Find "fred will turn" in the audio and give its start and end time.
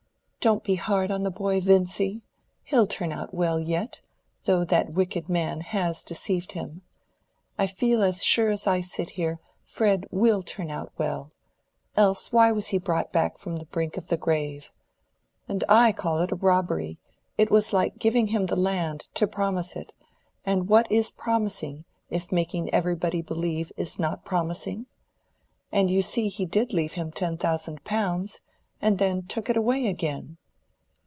9.67-10.71